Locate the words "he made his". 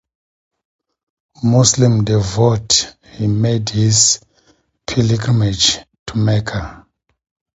3.11-4.19